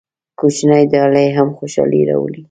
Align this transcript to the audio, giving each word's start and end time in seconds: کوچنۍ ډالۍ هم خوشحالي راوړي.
کوچنۍ 0.39 0.83
ډالۍ 0.91 1.27
هم 1.37 1.49
خوشحالي 1.57 2.01
راوړي. 2.09 2.39